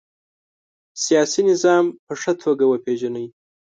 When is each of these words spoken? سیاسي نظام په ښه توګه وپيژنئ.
سیاسي 1.03 1.41
نظام 1.49 1.85
په 2.05 2.13
ښه 2.21 2.33
توګه 2.43 2.65
وپيژنئ. 2.67 3.25